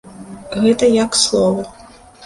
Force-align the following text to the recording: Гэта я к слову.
Гэта 0.63 0.91
я 0.91 1.05
к 1.13 1.21
слову. 1.27 1.71